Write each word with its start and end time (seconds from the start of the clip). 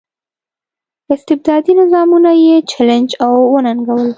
استبدادي 1.13 1.71
نظامونه 1.81 2.31
یې 2.45 2.55
چلنج 2.71 3.09
او 3.25 3.33
وننګول. 3.53 4.07